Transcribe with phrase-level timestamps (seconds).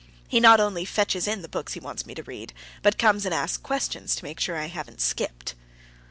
[0.27, 3.35] He not only fetches in the books he wants me to read, but comes and
[3.35, 5.53] asks questions to make sure I haven't skipped.